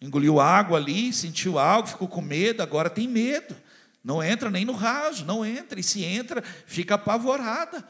[0.00, 3.56] engoliu água ali, sentiu algo, ficou com medo, agora tem medo.
[4.04, 5.80] Não entra nem no raso, não entra.
[5.80, 7.86] E se entra, fica apavorada.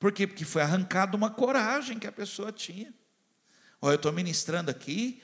[0.00, 0.26] Por quê?
[0.26, 2.92] Porque foi arrancada uma coragem que a pessoa tinha.
[3.84, 5.22] Olha, eu estou ministrando aqui,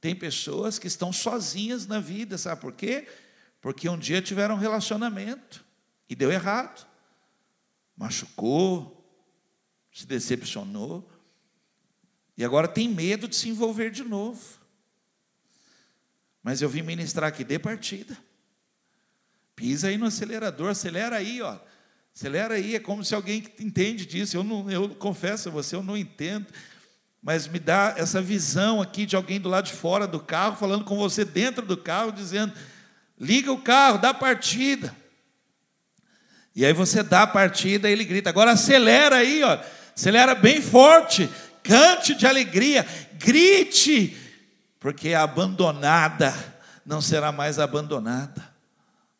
[0.00, 3.06] tem pessoas que estão sozinhas na vida, sabe por quê?
[3.60, 5.62] Porque um dia tiveram um relacionamento
[6.08, 6.88] e deu errado.
[7.94, 9.06] Machucou,
[9.92, 11.06] se decepcionou,
[12.34, 14.42] e agora tem medo de se envolver de novo.
[16.42, 18.16] Mas eu vim ministrar aqui, dê partida.
[19.54, 21.60] Pisa aí no acelerador, acelera aí, ó.
[22.16, 24.34] Acelera aí, é como se alguém que entende disso.
[24.34, 26.46] Eu, não, eu confesso a você, eu não entendo.
[27.22, 30.84] Mas me dá essa visão aqui de alguém do lado de fora do carro, falando
[30.84, 32.52] com você dentro do carro, dizendo:
[33.18, 34.94] liga o carro, dá partida.
[36.54, 39.58] E aí você dá a partida e ele grita: agora acelera aí, ó,
[39.94, 41.28] acelera bem forte,
[41.62, 42.86] cante de alegria,
[43.18, 44.16] grite,
[44.78, 46.32] porque a abandonada
[46.86, 48.48] não será mais abandonada.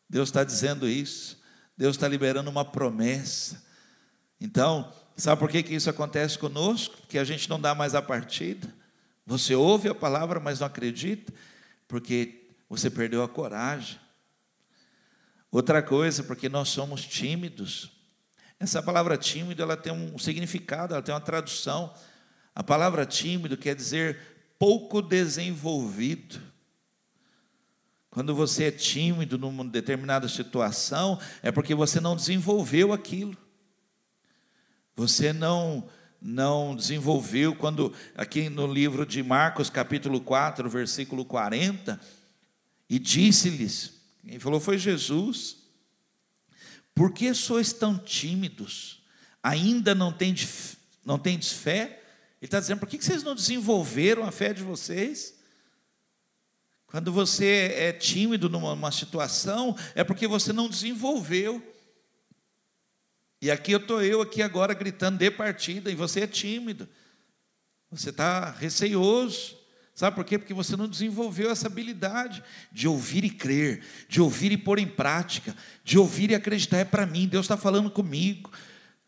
[0.09, 1.37] Deus está dizendo isso,
[1.77, 3.61] Deus está liberando uma promessa.
[4.41, 6.95] Então, Sabe por que, que isso acontece conosco?
[6.95, 8.73] Porque a gente não dá mais a partida.
[9.25, 11.33] Você ouve a palavra, mas não acredita,
[11.89, 13.99] porque você perdeu a coragem.
[15.51, 17.91] Outra coisa, porque nós somos tímidos.
[18.57, 21.93] Essa palavra tímido, ela tem um significado, ela tem uma tradução.
[22.55, 24.17] A palavra tímido quer dizer
[24.57, 26.41] pouco desenvolvido.
[28.09, 33.37] Quando você é tímido numa determinada situação, é porque você não desenvolveu aquilo.
[34.99, 35.87] Você não
[36.21, 41.97] não desenvolveu quando aqui no livro de Marcos, capítulo 4, versículo 40,
[42.89, 43.93] e disse-lhes,
[44.27, 45.59] quem falou foi Jesus:
[46.93, 49.01] Por que sois tão tímidos?
[49.41, 52.03] Ainda não tendes, não tendes fé?
[52.41, 55.35] Ele está dizendo, por que vocês não desenvolveram a fé de vocês?
[56.87, 61.63] Quando você é tímido numa situação, é porque você não desenvolveu.
[63.41, 66.87] E aqui eu estou eu aqui agora gritando de partida, e você é tímido.
[67.91, 69.57] Você está receioso.
[69.95, 70.37] Sabe por quê?
[70.37, 74.87] Porque você não desenvolveu essa habilidade de ouvir e crer, de ouvir e pôr em
[74.87, 76.77] prática, de ouvir e acreditar.
[76.77, 78.51] É para mim, Deus está falando comigo.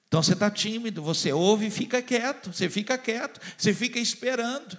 [0.07, 4.77] Então você está tímido, você ouve e fica quieto, você fica quieto, você fica esperando.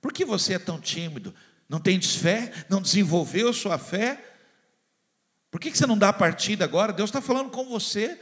[0.00, 1.34] Por que você é tão tímido?
[1.68, 2.52] Não tem fé?
[2.70, 4.24] Não desenvolveu sua fé?
[5.50, 6.92] Por que você não dá a partida agora?
[6.92, 8.18] Deus está falando com você.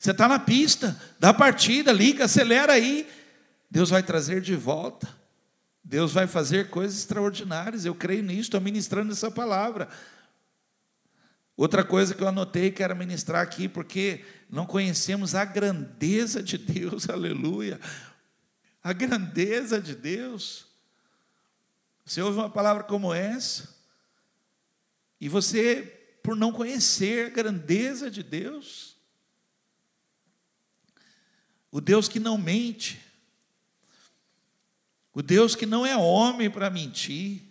[0.00, 3.06] Você está na pista, dá partida, liga, acelera aí.
[3.70, 5.06] Deus vai trazer de volta.
[5.84, 7.84] Deus vai fazer coisas extraordinárias.
[7.84, 9.90] Eu creio nisso, estou ministrando essa palavra.
[11.54, 16.56] Outra coisa que eu anotei que era ministrar aqui, porque não conhecemos a grandeza de
[16.56, 17.78] Deus, aleluia.
[18.82, 20.64] A grandeza de Deus.
[22.06, 23.68] Você ouve uma palavra como essa,
[25.20, 25.82] e você,
[26.22, 28.98] por não conhecer a grandeza de Deus,
[31.70, 33.00] o Deus que não mente,
[35.12, 37.42] o Deus que não é homem para mentir,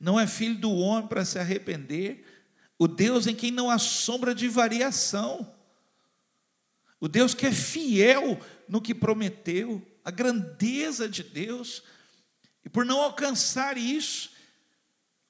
[0.00, 2.24] não é filho do homem para se arrepender,
[2.78, 5.52] o Deus em quem não há sombra de variação,
[7.00, 11.82] o Deus que é fiel no que prometeu, a grandeza de Deus,
[12.64, 14.30] e por não alcançar isso,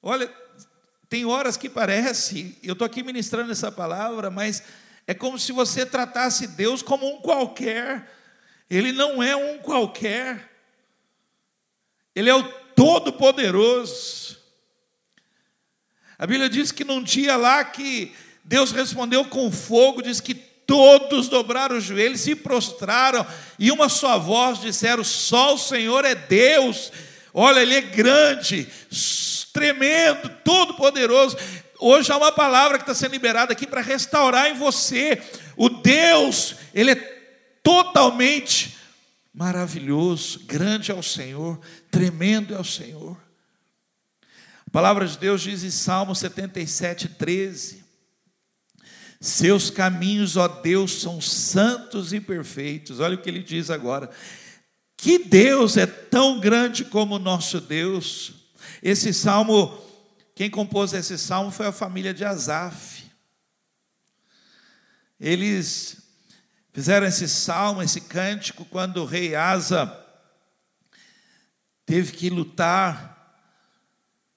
[0.01, 0.31] olha,
[1.09, 4.61] tem horas que parece, eu estou aqui ministrando essa palavra, mas
[5.07, 8.18] é como se você tratasse Deus como um qualquer,
[8.69, 10.49] ele não é um qualquer,
[12.15, 12.43] ele é o
[12.75, 14.37] Todo-Poderoso.
[16.17, 21.27] A Bíblia diz que num dia lá que Deus respondeu com fogo, diz que todos
[21.27, 23.25] dobraram os joelhos, se prostraram,
[23.57, 26.91] e uma só voz disseram: Só o Senhor é Deus.
[27.33, 28.67] Olha, Ele é grande,
[29.51, 31.37] tremendo, todo-poderoso.
[31.79, 35.21] Hoje há uma palavra que está sendo liberada aqui para restaurar em você.
[35.55, 36.95] O Deus, Ele é
[37.63, 38.77] totalmente
[39.33, 43.17] maravilhoso, grande é o Senhor, tremendo é o Senhor.
[44.67, 47.83] A palavra de Deus diz em Salmo 77, 13:
[49.19, 52.99] Seus caminhos, ó Deus, são santos e perfeitos.
[52.99, 54.11] Olha o que ele diz agora.
[54.95, 58.33] Que Deus é tão grande como o nosso Deus.
[58.83, 59.81] Esse salmo,
[60.35, 63.05] quem compôs esse salmo foi a família de Asaf.
[65.19, 66.08] Eles
[66.79, 70.01] Fizeram esse salmo, esse cântico, quando o rei Asa
[71.85, 73.37] teve que lutar.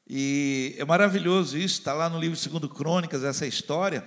[0.09, 4.05] E é maravilhoso isso, está lá no livro Segundo Crônicas, essa história.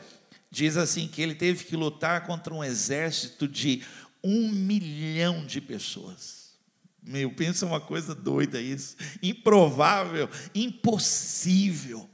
[0.52, 3.86] Diz assim que ele teve que lutar contra um exército de
[4.22, 6.58] um milhão de pessoas.
[7.02, 8.98] Meu, pensa uma coisa doida isso.
[9.24, 12.10] Improvável, impossível.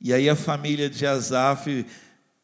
[0.00, 1.86] E aí a família de Asaf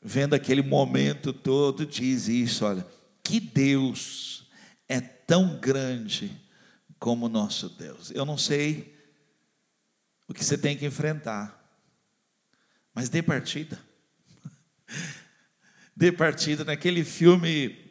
[0.06, 2.86] vendo aquele momento todo, diz isso: olha,
[3.24, 4.48] que Deus
[4.88, 6.30] é tão grande
[6.96, 8.12] como nosso Deus.
[8.12, 8.96] Eu não sei
[10.28, 11.60] o que você tem que enfrentar,
[12.94, 13.80] mas dê partida.
[15.96, 17.84] dê partida naquele filme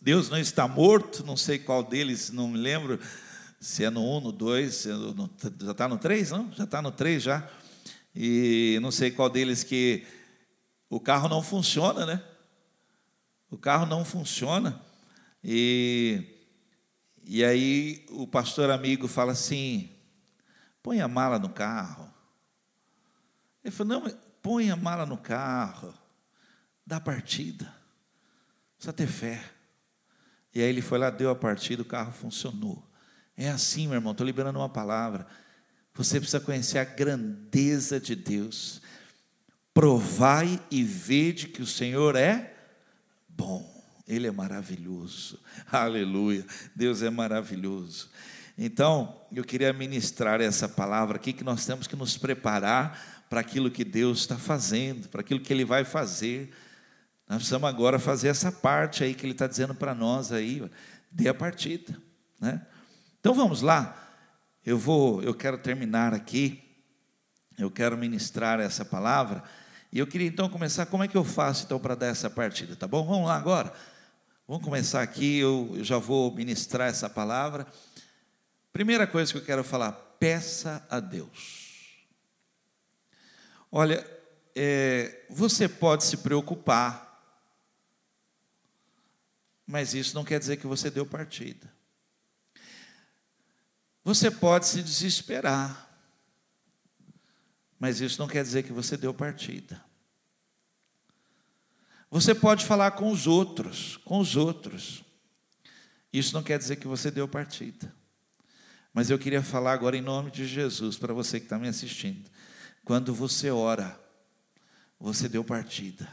[0.00, 2.98] Deus não está morto, não sei qual deles, não me lembro
[3.60, 4.90] se é no 1, no 2, é
[5.64, 6.52] já está no 3, não?
[6.52, 7.50] Já está no 3 já.
[8.14, 10.06] E não sei qual deles que
[10.88, 12.22] o carro não funciona, né?
[13.50, 14.80] O carro não funciona.
[15.42, 16.22] E,
[17.28, 19.90] E aí o pastor amigo fala assim:
[20.80, 22.08] põe a mala no carro.
[23.64, 25.92] Ele falou: não, põe a mala no carro,
[26.86, 27.74] dá partida,
[28.76, 29.42] precisa ter fé.
[30.54, 32.88] E aí ele foi lá, deu a partida, o carro funcionou.
[33.36, 35.26] É assim, meu irmão, estou liberando uma palavra.
[35.94, 38.80] Você precisa conhecer a grandeza de Deus.
[39.76, 42.54] Provai e vede que o Senhor é
[43.28, 43.62] bom.
[44.08, 45.38] Ele é maravilhoso.
[45.70, 46.46] Aleluia.
[46.74, 48.08] Deus é maravilhoso.
[48.56, 53.70] Então, eu queria ministrar essa palavra aqui que nós temos que nos preparar para aquilo
[53.70, 56.54] que Deus está fazendo, para aquilo que Ele vai fazer.
[57.28, 60.66] Nós precisamos agora fazer essa parte aí que Ele está dizendo para nós aí,
[61.12, 61.94] dê a partida,
[62.40, 62.66] né?
[63.20, 63.94] Então vamos lá.
[64.64, 66.62] Eu vou, eu quero terminar aqui.
[67.58, 69.44] Eu quero ministrar essa palavra.
[69.92, 70.86] E eu queria então começar.
[70.86, 72.76] Como é que eu faço então para dar essa partida?
[72.76, 73.04] Tá bom?
[73.06, 73.72] Vamos lá agora.
[74.46, 75.38] Vamos começar aqui.
[75.38, 77.66] Eu, já vou ministrar essa palavra.
[78.72, 81.76] Primeira coisa que eu quero falar: peça a Deus.
[83.70, 84.06] Olha,
[84.54, 87.20] é, você pode se preocupar,
[89.66, 91.74] mas isso não quer dizer que você deu partida.
[94.04, 95.85] Você pode se desesperar,
[97.78, 99.84] mas isso não quer dizer que você deu partida.
[102.10, 105.04] Você pode falar com os outros, com os outros.
[106.12, 107.94] Isso não quer dizer que você deu partida.
[108.92, 112.30] Mas eu queria falar agora em nome de Jesus para você que está me assistindo.
[112.84, 114.00] Quando você ora,
[114.98, 116.08] você deu partida.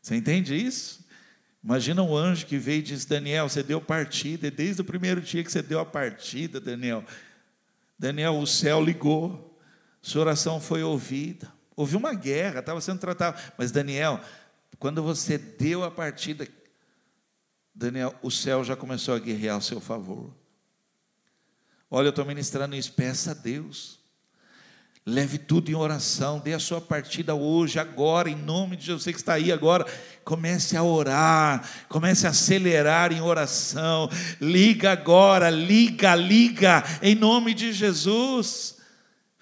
[0.00, 1.06] Você entende isso?
[1.62, 5.20] Imagina um anjo que veio e diz: Daniel, você deu partida, e desde o primeiro
[5.20, 7.04] dia que você deu a partida, Daniel,
[7.96, 9.51] Daniel, o céu ligou,
[10.02, 11.50] sua oração foi ouvida.
[11.76, 14.20] Houve uma guerra, estava sendo tratado, mas Daniel,
[14.78, 16.46] quando você deu a partida,
[17.72, 20.30] Daniel, o céu já começou a guerrear ao seu favor.
[21.88, 24.00] Olha, eu estou ministrando isso, peça a Deus.
[25.04, 29.02] Leve tudo em oração, dê a sua partida hoje, agora, em nome de Jesus.
[29.04, 29.84] Você que está aí agora,
[30.24, 34.08] comece a orar, comece a acelerar em oração.
[34.40, 38.81] Liga agora, liga, liga, em nome de Jesus.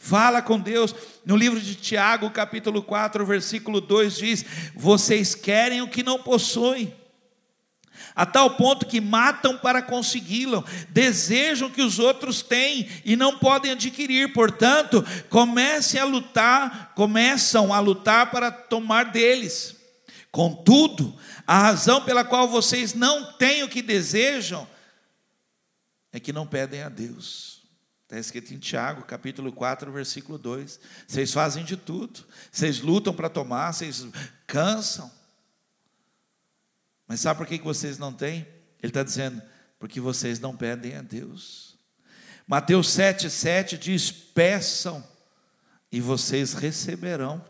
[0.03, 0.95] Fala com Deus.
[1.27, 6.99] No livro de Tiago, capítulo 4, versículo 2 diz: Vocês querem o que não possuem
[8.15, 13.73] a tal ponto que matam para consegui-lo, desejam que os outros têm e não podem
[13.73, 19.77] adquirir, portanto, comecem a lutar, começam a lutar para tomar deles.
[20.31, 21.15] Contudo,
[21.47, 24.67] a razão pela qual vocês não têm o que desejam
[26.13, 27.60] é que não pedem a Deus.
[28.11, 30.81] Está escrito em Tiago, capítulo 4, versículo 2.
[31.07, 34.05] Vocês fazem de tudo, vocês lutam para tomar, vocês
[34.49, 35.09] cansam,
[37.07, 38.49] mas sabe por que vocês não têm?
[38.83, 39.41] Ele está dizendo,
[39.79, 41.79] porque vocês não pedem a Deus.
[42.49, 45.07] Mateus 7,7 diz: peçam
[45.93, 47.45] e vocês receberão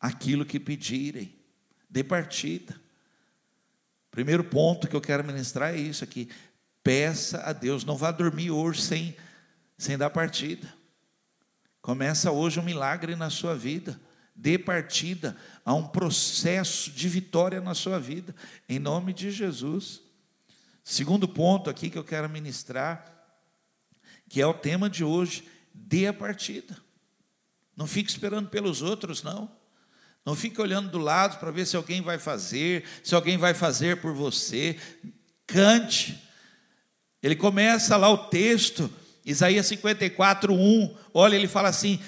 [0.00, 1.38] aquilo que pedirem.
[1.90, 2.74] Dê partida.
[4.10, 6.30] Primeiro ponto que eu quero ministrar é isso aqui.
[6.82, 7.84] Peça a Deus.
[7.84, 9.14] Não vá dormir hoje sem,
[9.80, 10.72] sem dar partida.
[11.82, 14.00] Começa hoje um milagre na sua vida
[14.40, 18.34] dê partida a um processo de vitória na sua vida,
[18.66, 20.00] em nome de Jesus.
[20.82, 23.04] Segundo ponto aqui que eu quero ministrar,
[24.30, 26.74] que é o tema de hoje, dê a partida.
[27.76, 29.50] Não fique esperando pelos outros, não.
[30.24, 34.00] Não fique olhando do lado para ver se alguém vai fazer, se alguém vai fazer
[34.00, 34.78] por você.
[35.46, 36.18] Cante.
[37.22, 38.90] Ele começa lá o texto,
[39.24, 40.94] Isaías 54, 1.
[41.12, 42.00] Olha, ele fala assim: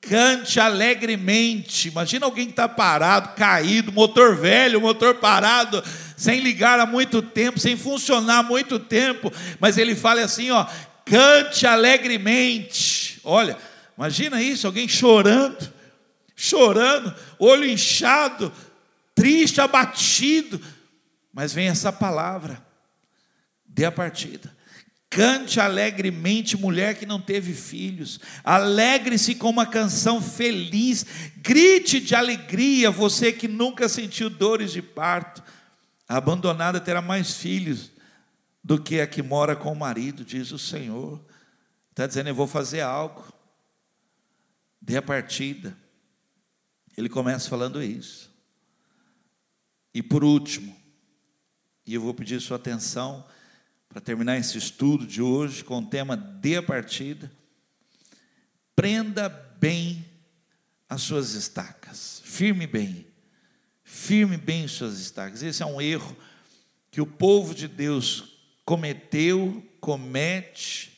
[0.00, 1.88] cante alegremente.
[1.88, 5.82] Imagina alguém que está parado, caído, motor velho, motor parado,
[6.16, 9.32] sem ligar há muito tempo, sem funcionar há muito tempo.
[9.58, 10.66] Mas ele fala assim: ó,
[11.04, 13.20] cante alegremente.
[13.24, 13.56] Olha,
[13.96, 15.72] imagina isso, alguém chorando,
[16.36, 18.52] chorando, olho inchado,
[19.14, 20.60] triste, abatido.
[21.32, 22.60] Mas vem essa palavra,
[23.66, 24.57] dê a partida.
[25.10, 28.20] Cante alegremente, mulher que não teve filhos.
[28.44, 31.06] Alegre-se com uma canção feliz.
[31.38, 35.42] Grite de alegria, você que nunca sentiu dores de parto.
[36.06, 37.90] A abandonada terá mais filhos
[38.62, 41.24] do que a que mora com o marido, diz o Senhor.
[41.90, 43.24] Está dizendo: Eu vou fazer algo.
[44.80, 45.76] Dê a partida.
[46.96, 48.30] Ele começa falando isso.
[49.94, 50.76] E por último,
[51.86, 53.24] e eu vou pedir sua atenção
[53.98, 57.28] para terminar esse estudo de hoje com o tema de a partida,
[58.76, 60.06] prenda bem
[60.88, 63.04] as suas estacas, firme bem,
[63.82, 65.42] firme bem suas estacas.
[65.42, 66.16] Esse é um erro
[66.92, 70.96] que o povo de Deus cometeu, comete,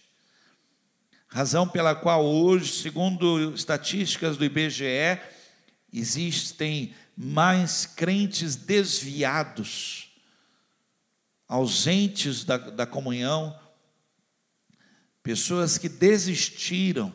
[1.27, 5.19] razão pela qual hoje, segundo estatísticas do IBGE,
[5.91, 10.10] existem mais crentes desviados,
[11.51, 13.59] ausentes da, da comunhão,
[15.21, 17.13] pessoas que desistiram.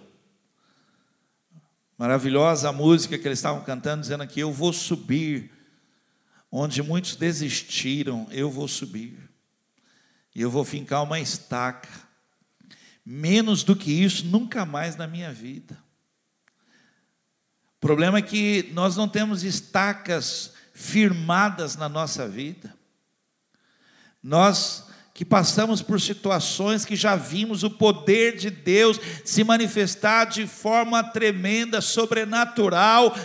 [1.97, 5.49] Maravilhosa a música que eles estavam cantando, dizendo aqui: Eu vou subir,
[6.51, 9.17] onde muitos desistiram, eu vou subir,
[10.35, 11.87] e eu vou fincar uma estaca.
[13.05, 15.81] Menos do que isso, nunca mais na minha vida.
[17.77, 22.74] O problema é que nós não temos estacas firmadas na nossa vida.
[24.25, 30.47] Nós que passamos por situações que já vimos o poder de Deus se manifestar de
[30.47, 33.15] forma tremenda, sobrenatural.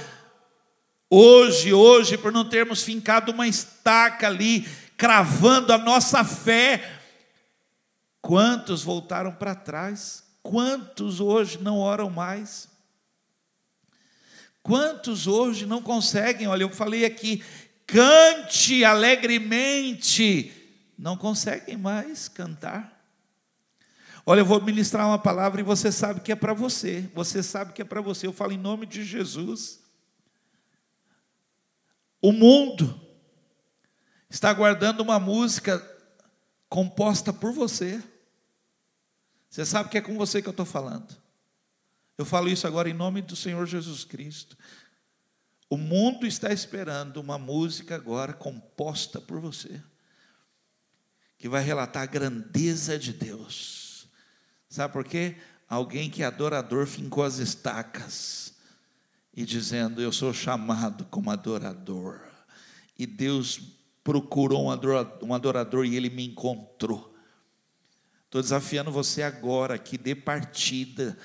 [1.08, 7.00] Hoje, hoje, por não termos fincado uma estaca ali, cravando a nossa fé,
[8.20, 10.22] quantos voltaram para trás?
[10.42, 12.68] Quantos hoje não oram mais?
[14.62, 16.46] Quantos hoje não conseguem?
[16.46, 17.42] Olha, eu falei aqui,
[17.86, 20.59] cante alegremente
[21.00, 23.02] não conseguem mais cantar.
[24.26, 27.10] Olha, eu vou ministrar uma palavra e você sabe que é para você.
[27.14, 28.26] Você sabe que é para você.
[28.26, 29.80] Eu falo em nome de Jesus.
[32.20, 33.00] O mundo
[34.28, 35.82] está guardando uma música
[36.68, 38.02] composta por você.
[39.48, 41.16] Você sabe que é com você que eu estou falando.
[42.18, 44.54] Eu falo isso agora em nome do Senhor Jesus Cristo.
[45.70, 49.80] O mundo está esperando uma música agora composta por você
[51.40, 54.06] que vai relatar a grandeza de Deus.
[54.68, 55.36] Sabe por quê?
[55.66, 58.52] Alguém que é adorador fincou as estacas
[59.34, 62.20] e dizendo: Eu sou chamado como adorador.
[62.98, 63.58] E Deus
[64.04, 67.16] procurou um adorador, e ele me encontrou.
[68.26, 71.16] Estou desafiando você agora que dê partida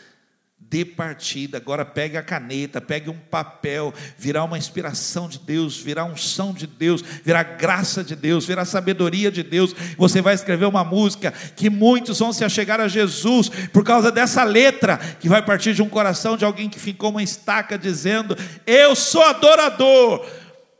[0.70, 1.58] dê partida.
[1.58, 6.68] Agora pegue a caneta, pegue um papel, virá uma inspiração de Deus, virá unção de
[6.68, 9.76] Deus, virá graça de Deus, virá sabedoria de Deus.
[9.98, 14.44] Você vai escrever uma música que muitos vão se achegar a Jesus por causa dessa
[14.44, 18.36] letra que vai partir de um coração de alguém que ficou uma estaca dizendo:
[18.66, 20.26] "Eu sou adorador,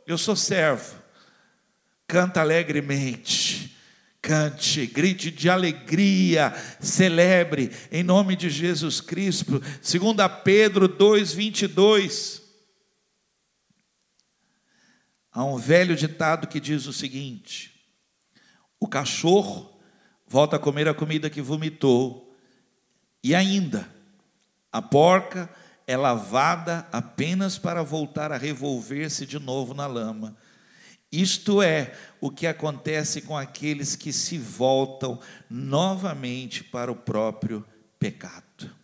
[0.06, 0.96] eu sou servo".
[2.08, 3.75] Canta alegremente
[4.26, 9.60] cante, grite de alegria, celebre em nome de Jesus Cristo.
[9.60, 12.42] 2 Pedro 2:22.
[15.30, 17.72] Há um velho ditado que diz o seguinte:
[18.80, 19.78] O cachorro
[20.26, 22.34] volta a comer a comida que vomitou,
[23.22, 23.88] e ainda
[24.72, 25.48] a porca
[25.86, 30.36] é lavada apenas para voltar a revolver-se de novo na lama.
[31.10, 37.64] Isto é o que acontece com aqueles que se voltam novamente para o próprio
[37.98, 38.74] pecado.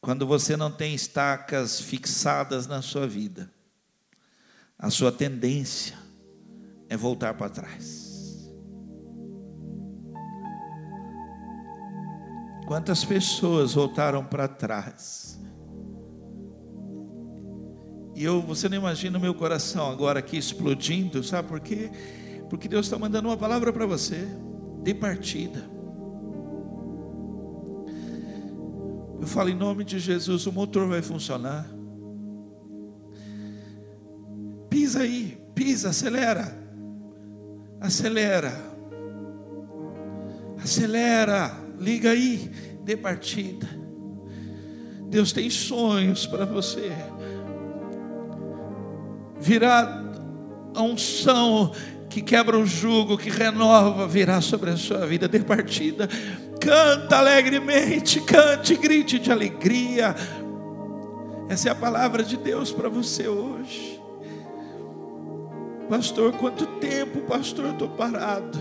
[0.00, 3.50] Quando você não tem estacas fixadas na sua vida,
[4.78, 5.96] a sua tendência
[6.88, 8.12] é voltar para trás.
[12.66, 15.38] Quantas pessoas voltaram para trás?
[18.14, 21.90] E eu, você não imagina o meu coração agora aqui explodindo, sabe por quê?
[22.50, 24.28] Porque Deus está mandando uma palavra para você,
[24.82, 25.64] de partida.
[29.20, 31.66] Eu falo em nome de Jesus, o motor vai funcionar.
[34.68, 36.58] Pisa aí, pisa, acelera.
[37.80, 38.52] Acelera.
[40.62, 42.50] Acelera, liga aí,
[42.84, 43.68] de partida.
[45.08, 46.92] Deus tem sonhos para você
[49.42, 50.00] virá
[50.74, 51.72] a unção
[52.08, 56.08] que quebra o jugo, que renova, virá sobre a sua vida de partida.
[56.60, 60.14] Canta alegremente, cante, grite de alegria.
[61.48, 64.00] Essa é a palavra de Deus para você hoje.
[65.88, 68.58] Pastor, quanto tempo, pastor, estou parado.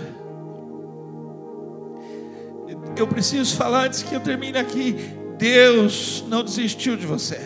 [2.98, 4.96] Eu preciso falar antes que eu termine aqui.
[5.38, 7.40] Deus não desistiu de você.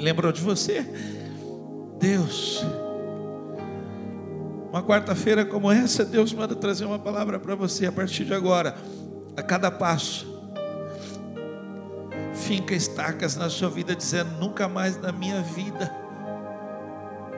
[0.00, 0.86] Lembrou de você?
[1.98, 2.64] Deus.
[4.70, 8.76] Uma quarta-feira como essa, Deus manda trazer uma palavra para você a partir de agora,
[9.36, 10.26] a cada passo.
[12.34, 15.92] Finca estacas na sua vida, dizendo: nunca mais na minha vida.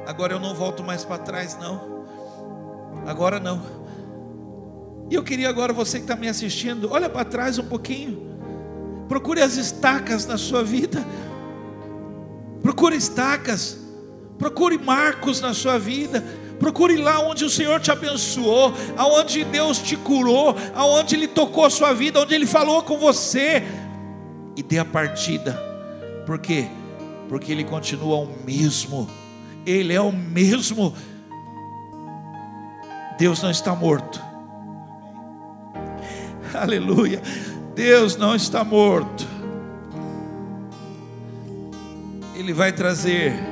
[0.07, 2.05] Agora eu não volto mais para trás, não.
[3.07, 3.63] Agora não.
[5.09, 8.31] E eu queria agora, você que está me assistindo, olha para trás um pouquinho.
[9.09, 11.05] Procure as estacas na sua vida.
[12.63, 13.79] Procure estacas.
[14.41, 16.25] Procure marcos na sua vida.
[16.59, 21.71] Procure lá onde o Senhor te abençoou, aonde Deus te curou, aonde Ele tocou a
[21.71, 23.63] sua vida, onde Ele falou com você.
[24.57, 25.53] E dê a partida.
[26.25, 26.67] Por quê?
[27.29, 29.09] Porque Ele continua o mesmo.
[29.67, 30.95] Ele é o mesmo.
[33.19, 34.23] Deus não está morto.
[36.55, 37.21] Aleluia.
[37.75, 39.27] Deus não está morto.
[42.35, 43.50] Ele vai trazer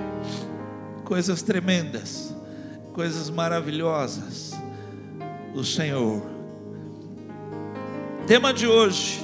[1.09, 2.35] coisas tremendas,
[2.93, 4.53] coisas maravilhosas.
[5.55, 6.23] O Senhor.
[8.27, 9.19] Tema de hoje.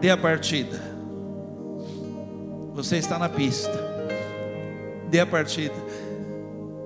[0.00, 0.80] Dê a partida.
[2.74, 3.76] Você está na pista.
[5.10, 5.74] Dê a partida.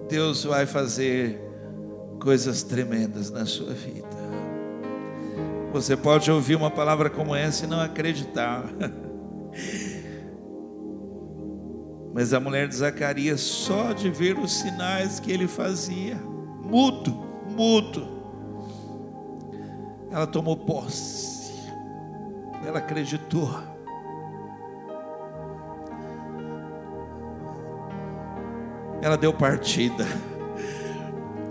[0.09, 1.39] Deus vai fazer
[2.19, 4.09] coisas tremendas na sua vida.
[5.71, 8.65] Você pode ouvir uma palavra como essa e não acreditar.
[12.21, 16.17] Mas a mulher de Zacarias, só de ver os sinais que ele fazia,
[16.63, 17.13] mudo,
[17.49, 18.07] mudo,
[20.11, 21.51] ela tomou posse,
[22.63, 23.51] ela acreditou.
[29.01, 30.05] Ela deu partida,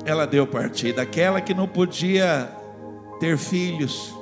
[0.05, 1.01] ela deu partida.
[1.01, 2.47] Aquela que não podia
[3.19, 4.15] ter filhos,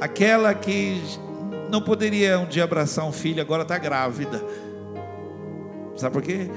[0.00, 1.27] aquela que
[1.70, 4.42] não poderia um dia abraçar um filho, agora está grávida.
[5.96, 6.50] Sabe por quê?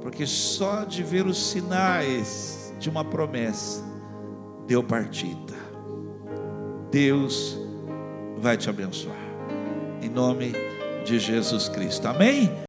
[0.00, 3.82] Porque só de ver os sinais de uma promessa,
[4.66, 5.54] deu partida.
[6.90, 7.58] Deus
[8.38, 9.16] vai te abençoar.
[10.02, 10.52] Em nome
[11.04, 12.06] de Jesus Cristo.
[12.06, 12.52] Amém?